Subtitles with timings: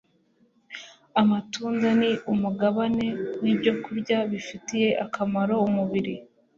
[1.21, 3.05] Amatunda ni Umugabane
[3.41, 6.13] w’Ibyokurya Bifitiye Akamaro Umubiri